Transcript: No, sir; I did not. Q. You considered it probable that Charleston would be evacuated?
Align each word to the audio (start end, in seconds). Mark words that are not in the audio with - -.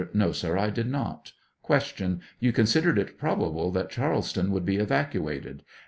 No, 0.15 0.31
sir; 0.31 0.57
I 0.57 0.71
did 0.71 0.89
not. 0.89 1.33
Q. 1.63 2.19
You 2.39 2.51
considered 2.51 2.97
it 2.97 3.19
probable 3.19 3.69
that 3.69 3.91
Charleston 3.91 4.49
would 4.49 4.65
be 4.65 4.77
evacuated? 4.77 5.61